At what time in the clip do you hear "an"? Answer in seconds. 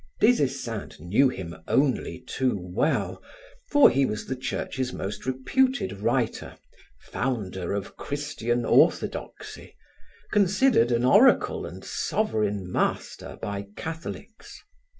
10.91-11.05